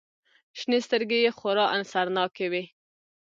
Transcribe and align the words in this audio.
شنې 0.59 0.79
سترگې 0.85 1.19
يې 1.25 1.31
خورا 1.37 1.65
اثرناکې 1.77 2.47
وې. 2.51 2.63